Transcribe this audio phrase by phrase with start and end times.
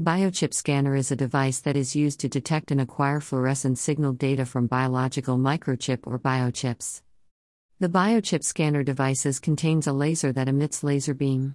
[0.00, 4.44] Biochip scanner is a device that is used to detect and acquire fluorescent signal data
[4.44, 7.02] from biological microchip or biochips.
[7.78, 11.54] The biochip scanner devices contains a laser that emits laser beam.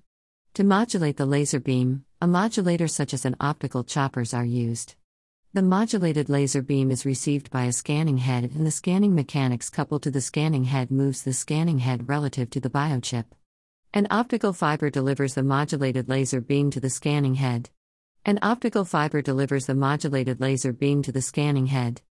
[0.53, 4.95] To modulate the laser beam, a modulator such as an optical choppers are used.
[5.51, 10.03] The modulated laser beam is received by a scanning head and the scanning mechanics coupled
[10.03, 13.25] to the scanning head moves the scanning head relative to the biochip.
[13.93, 17.69] An optical fiber delivers the modulated laser beam to the scanning head.
[18.29, 22.03] An optical fiber delivers the modulated laser beam to the scanning head.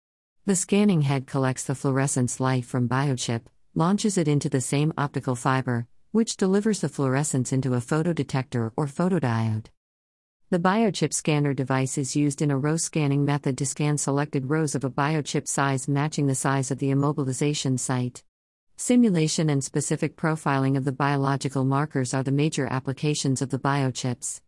[0.46, 3.42] The scanning head collects the fluorescence light from biochip,
[3.76, 8.86] launches it into the same optical fiber, which delivers the fluorescence into a photodetector or
[8.86, 9.66] photodiode.
[10.50, 14.74] The biochip scanner device is used in a row scanning method to scan selected rows
[14.74, 18.24] of a biochip size matching the size of the immobilization site.
[18.76, 24.40] Simulation and specific profiling of the biological markers are the major applications of the biochips.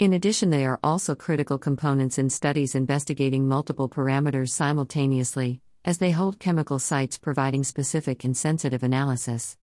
[0.00, 6.10] In addition, they are also critical components in studies investigating multiple parameters simultaneously, as they
[6.10, 9.58] hold chemical sites providing specific and sensitive analysis.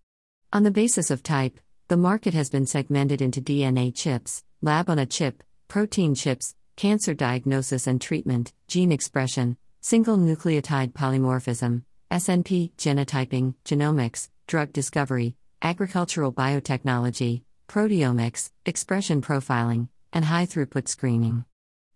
[0.53, 4.99] On the basis of type, the market has been segmented into DNA chips, lab on
[4.99, 13.55] a chip, protein chips, cancer diagnosis and treatment, gene expression, single nucleotide polymorphism, SNP, genotyping,
[13.63, 21.45] genomics, drug discovery, agricultural biotechnology, proteomics, expression profiling, and high throughput screening.